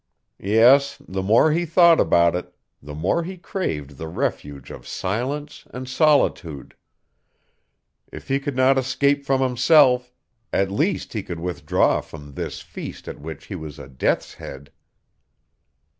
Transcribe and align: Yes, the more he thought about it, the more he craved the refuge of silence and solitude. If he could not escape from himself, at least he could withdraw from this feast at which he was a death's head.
Yes, 0.39 0.97
the 1.07 1.21
more 1.21 1.51
he 1.51 1.63
thought 1.63 1.99
about 1.99 2.35
it, 2.35 2.55
the 2.81 2.95
more 2.95 3.21
he 3.21 3.37
craved 3.37 3.99
the 3.99 4.07
refuge 4.07 4.71
of 4.71 4.87
silence 4.87 5.65
and 5.69 5.87
solitude. 5.87 6.75
If 8.11 8.27
he 8.27 8.39
could 8.39 8.55
not 8.55 8.79
escape 8.79 9.27
from 9.27 9.41
himself, 9.41 10.11
at 10.51 10.71
least 10.71 11.13
he 11.13 11.21
could 11.21 11.39
withdraw 11.39 12.01
from 12.01 12.33
this 12.33 12.61
feast 12.63 13.07
at 13.07 13.19
which 13.21 13.45
he 13.45 13.53
was 13.55 13.77
a 13.77 13.87
death's 13.87 14.33
head. 14.33 14.71